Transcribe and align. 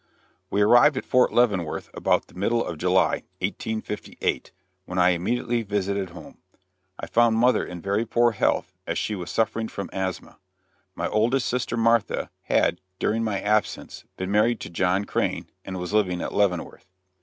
We 0.49 0.63
arrived 0.63 0.97
at 0.97 1.05
Fort 1.05 1.31
Leavenworth 1.31 1.91
about 1.93 2.25
the 2.25 2.33
middle 2.33 2.65
of 2.65 2.79
July, 2.79 3.21
1858, 3.41 4.51
when 4.85 4.97
I 4.97 5.09
immediately 5.09 5.61
visited 5.61 6.09
home. 6.09 6.39
I 6.99 7.05
found 7.05 7.35
mother 7.37 7.63
in 7.63 7.83
very 7.83 8.03
poor 8.07 8.31
health, 8.31 8.73
as 8.87 8.97
she 8.97 9.13
was 9.13 9.29
suffering 9.29 9.67
from 9.67 9.91
asthma. 9.93 10.39
My 10.95 11.07
oldest 11.07 11.47
sister, 11.47 11.77
Martha, 11.77 12.31
had, 12.45 12.81
during 12.97 13.23
my 13.23 13.39
absence, 13.41 14.03
been 14.17 14.31
married 14.31 14.59
to 14.61 14.71
John 14.71 15.05
Crane, 15.05 15.47
and 15.63 15.77
was 15.77 15.93
living 15.93 16.19
at 16.21 16.33
Leavenworth. 16.33 16.87